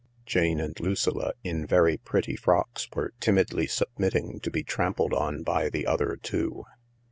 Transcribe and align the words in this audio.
Jane 0.25 0.59
and 0.59 0.79
Lucilla 0.79 1.33
in 1.43 1.67
very 1.67 1.97
pretty 1.97 2.35
frocks 2.35 2.87
were 2.95 3.13
timidly 3.19 3.67
submitting 3.67 4.39
to 4.39 4.49
be 4.49 4.63
trampled 4.63 5.13
on 5.13 5.43
by 5.43 5.69
the 5.69 5.85
other 5.85 6.15
two. 6.17 6.63